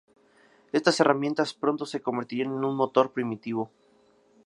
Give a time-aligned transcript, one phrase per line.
[0.71, 3.69] Estas herramientas pronto se convertirían en un motor primitivo.